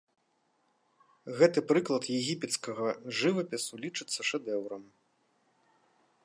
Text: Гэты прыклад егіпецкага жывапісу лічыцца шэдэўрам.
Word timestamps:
Гэты 1.41 1.59
прыклад 1.71 2.03
егіпецкага 2.19 2.87
жывапісу 3.19 3.73
лічыцца 3.85 4.21
шэдэўрам. 4.31 4.83